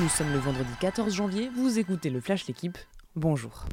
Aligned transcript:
Nous 0.00 0.08
sommes 0.08 0.32
le 0.32 0.38
vendredi 0.38 0.70
14 0.80 1.12
janvier, 1.12 1.50
vous 1.56 1.80
écoutez 1.80 2.08
le 2.08 2.20
Flash 2.20 2.46
L'équipe. 2.46 2.78
Bonjour. 3.16 3.64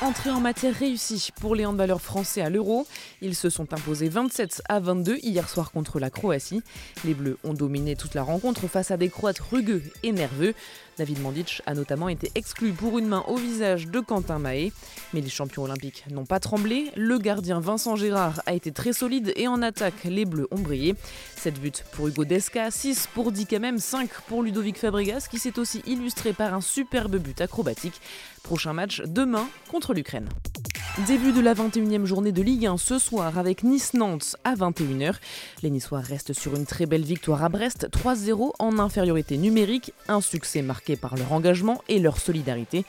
Entrée 0.00 0.30
en 0.30 0.38
matière 0.38 0.72
réussie 0.72 1.30
pour 1.40 1.56
les 1.56 1.66
handballeurs 1.66 2.00
français 2.00 2.42
à 2.42 2.48
l'Euro. 2.48 2.86
Ils 3.22 3.34
se 3.34 3.50
sont 3.50 3.72
imposés 3.72 4.08
27 4.08 4.62
à 4.68 4.78
22 4.78 5.16
hier 5.16 5.48
soir 5.48 5.72
contre 5.72 5.98
la 5.98 6.10
Croatie. 6.10 6.62
Les 7.04 7.14
Bleus 7.14 7.38
ont 7.42 7.54
dominé 7.54 7.96
toute 7.96 8.14
la 8.14 8.22
rencontre 8.22 8.68
face 8.68 8.92
à 8.92 8.96
des 8.96 9.08
Croates 9.08 9.40
rugueux 9.40 9.82
et 10.04 10.12
nerveux. 10.12 10.54
David 10.98 11.20
Mandic 11.20 11.62
a 11.66 11.74
notamment 11.74 12.08
été 12.08 12.30
exclu 12.34 12.72
pour 12.72 12.98
une 12.98 13.06
main 13.06 13.24
au 13.28 13.36
visage 13.36 13.86
de 13.86 14.00
Quentin 14.00 14.38
Mahé. 14.38 14.72
Mais 15.14 15.20
les 15.20 15.28
champions 15.28 15.62
olympiques 15.62 16.04
n'ont 16.10 16.26
pas 16.26 16.40
tremblé. 16.40 16.90
Le 16.96 17.18
gardien 17.18 17.60
Vincent 17.60 17.94
Gérard 17.94 18.42
a 18.46 18.54
été 18.54 18.72
très 18.72 18.92
solide 18.92 19.32
et 19.36 19.46
en 19.46 19.62
attaque, 19.62 20.04
les 20.04 20.24
Bleus 20.24 20.48
ont 20.50 20.58
brillé. 20.58 20.94
7 21.36 21.60
buts 21.60 21.72
pour 21.92 22.08
Hugo 22.08 22.24
Desca, 22.24 22.70
6 22.70 23.08
pour 23.14 23.32
même 23.60 23.78
5 23.78 24.10
pour 24.26 24.42
Ludovic 24.42 24.76
Fabregas 24.76 25.28
qui 25.30 25.38
s'est 25.38 25.58
aussi 25.58 25.82
illustré 25.86 26.32
par 26.32 26.52
un 26.52 26.60
superbe 26.60 27.16
but 27.16 27.40
acrobatique. 27.40 28.00
Prochain 28.42 28.72
match 28.72 29.02
demain 29.06 29.48
contre 29.70 29.94
l'Ukraine. 29.94 30.28
Début 31.06 31.32
de 31.32 31.40
la 31.40 31.54
21e 31.54 32.06
journée 32.06 32.32
de 32.32 32.42
Ligue 32.42 32.66
1 32.66 32.76
ce 32.76 32.98
soir 32.98 33.38
avec 33.38 33.62
Nice-Nantes 33.62 34.36
à 34.42 34.56
21h. 34.56 35.14
Les 35.62 35.70
Niçois 35.70 36.00
restent 36.00 36.32
sur 36.32 36.56
une 36.56 36.66
très 36.66 36.86
belle 36.86 37.04
victoire 37.04 37.44
à 37.44 37.48
Brest, 37.48 37.88
3-0 37.92 38.50
en 38.58 38.78
infériorité 38.80 39.36
numérique, 39.36 39.92
un 40.08 40.20
succès 40.20 40.60
marqué 40.60 40.96
par 40.96 41.16
leur 41.16 41.32
engagement 41.32 41.80
et 41.88 42.00
leur 42.00 42.18
solidarité. 42.18 42.84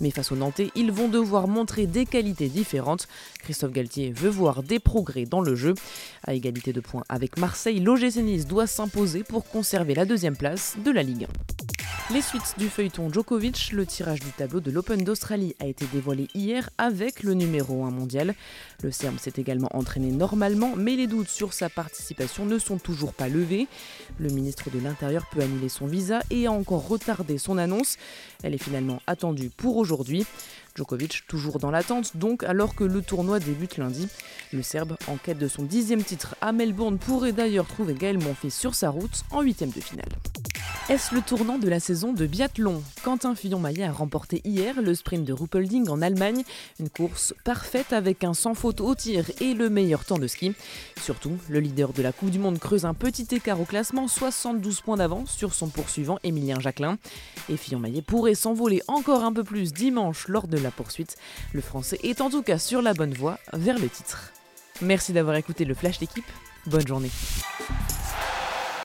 Mais 0.00 0.12
face 0.12 0.30
aux 0.30 0.36
Nantais, 0.36 0.70
ils 0.76 0.92
vont 0.92 1.08
devoir 1.08 1.48
montrer 1.48 1.88
des 1.88 2.06
qualités 2.06 2.48
différentes. 2.48 3.08
Christophe 3.40 3.72
Galtier 3.72 4.12
veut 4.12 4.30
voir 4.30 4.62
des 4.62 4.78
progrès 4.78 5.24
dans 5.24 5.40
le 5.40 5.56
jeu. 5.56 5.74
À 6.24 6.34
égalité 6.34 6.72
de 6.72 6.80
points 6.80 7.04
avec 7.08 7.38
Marseille, 7.38 7.80
l'OGC 7.80 8.18
Nice 8.18 8.46
doit 8.46 8.68
s'imposer 8.68 9.24
pour 9.24 9.44
conserver 9.44 9.94
la 9.94 10.04
deuxième 10.04 10.36
place 10.36 10.76
de 10.84 10.92
la 10.92 11.02
Ligue 11.02 11.24
1. 11.24 11.57
Les 12.10 12.22
suites 12.22 12.54
du 12.56 12.70
feuilleton 12.70 13.12
Djokovic, 13.12 13.70
le 13.72 13.84
tirage 13.84 14.20
du 14.20 14.30
tableau 14.30 14.60
de 14.60 14.70
l'Open 14.70 15.04
d'Australie 15.04 15.54
a 15.60 15.66
été 15.66 15.84
dévoilé 15.92 16.26
hier 16.34 16.70
avec 16.78 17.22
le 17.22 17.34
numéro 17.34 17.84
1 17.84 17.90
mondial. 17.90 18.34
Le 18.82 18.90
Serbe 18.90 19.18
s'est 19.18 19.34
également 19.36 19.68
entraîné 19.74 20.10
normalement, 20.10 20.72
mais 20.74 20.96
les 20.96 21.06
doutes 21.06 21.28
sur 21.28 21.52
sa 21.52 21.68
participation 21.68 22.46
ne 22.46 22.58
sont 22.58 22.78
toujours 22.78 23.12
pas 23.12 23.28
levés. 23.28 23.68
Le 24.18 24.30
ministre 24.30 24.70
de 24.70 24.78
l'Intérieur 24.78 25.26
peut 25.30 25.42
annuler 25.42 25.68
son 25.68 25.86
visa 25.86 26.20
et 26.30 26.46
a 26.46 26.52
encore 26.52 26.88
retardé 26.88 27.36
son 27.36 27.58
annonce. 27.58 27.98
Elle 28.42 28.54
est 28.54 28.62
finalement 28.62 29.02
attendue 29.06 29.50
pour 29.54 29.76
aujourd'hui. 29.76 30.24
Djokovic 30.76 31.24
toujours 31.28 31.58
dans 31.58 31.70
l'attente 31.70 32.16
donc 32.16 32.42
alors 32.42 32.74
que 32.74 32.84
le 32.84 33.02
tournoi 33.02 33.38
débute 33.38 33.76
lundi. 33.76 34.08
Le 34.54 34.62
Serbe, 34.62 34.96
en 35.08 35.16
quête 35.16 35.38
de 35.38 35.48
son 35.48 35.62
dixième 35.62 36.02
titre 36.02 36.36
à 36.40 36.52
Melbourne, 36.52 36.96
pourrait 36.96 37.32
d'ailleurs 37.32 37.66
trouver 37.66 37.92
Gaël 37.92 38.16
Monfils 38.16 38.50
sur 38.50 38.74
sa 38.74 38.88
route 38.88 39.24
en 39.30 39.42
huitième 39.42 39.70
de 39.70 39.80
finale. 39.80 40.08
Est-ce 40.88 41.14
le 41.14 41.20
tournant 41.20 41.58
de 41.58 41.68
la 41.68 41.80
saison 41.80 42.14
de 42.14 42.26
biathlon? 42.26 42.82
Quentin 43.04 43.34
Fillon-Maillet 43.34 43.84
a 43.84 43.92
remporté 43.92 44.40
hier 44.44 44.80
le 44.80 44.94
sprint 44.94 45.24
de 45.24 45.34
Ruppolding 45.34 45.88
en 45.90 46.00
Allemagne, 46.00 46.44
une 46.80 46.88
course 46.88 47.34
parfaite 47.44 47.92
avec 47.92 48.24
un 48.24 48.32
sans 48.32 48.54
faute 48.54 48.80
au 48.80 48.94
tir 48.94 49.30
et 49.40 49.52
le 49.52 49.68
meilleur 49.68 50.04
temps 50.06 50.18
de 50.18 50.26
ski. 50.26 50.54
Surtout, 51.02 51.36
le 51.50 51.60
leader 51.60 51.92
de 51.92 52.02
la 52.02 52.12
Coupe 52.12 52.30
du 52.30 52.38
Monde 52.38 52.58
creuse 52.58 52.86
un 52.86 52.94
petit 52.94 53.26
écart 53.32 53.60
au 53.60 53.64
classement, 53.64 54.08
72 54.08 54.80
points 54.80 54.96
d'avance 54.96 55.30
sur 55.30 55.52
son 55.52 55.68
poursuivant 55.68 56.18
Émilien 56.24 56.58
Jacquelin. 56.58 56.96
Et 57.50 57.56
Fillon-Maillet 57.56 58.02
pourrait 58.02 58.34
s'envoler 58.34 58.82
encore 58.88 59.24
un 59.24 59.32
peu 59.32 59.44
plus 59.44 59.74
dimanche 59.74 60.26
lors 60.28 60.48
de 60.48 60.56
la 60.56 60.70
poursuite. 60.70 61.16
Le 61.52 61.60
Français 61.60 61.98
est 62.02 62.22
en 62.22 62.30
tout 62.30 62.42
cas 62.42 62.58
sur 62.58 62.80
la 62.80 62.94
bonne 62.94 63.12
voie 63.12 63.38
vers 63.52 63.78
le 63.78 63.88
titre. 63.88 64.32
Merci 64.80 65.12
d'avoir 65.12 65.36
écouté 65.36 65.64
le 65.64 65.74
Flash 65.74 65.98
d'équipe. 65.98 66.24
Bonne 66.66 66.86
journée. 66.86 67.10